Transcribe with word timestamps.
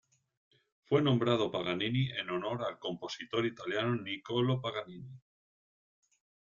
Fue 0.85 0.99
nombrado 0.99 1.51
Paganini 1.51 2.09
en 2.19 2.31
honor 2.31 2.63
al 2.63 2.79
compositor 2.79 3.45
italiano 3.45 3.93
Niccolò 3.93 4.59
Paganini. 4.59 5.21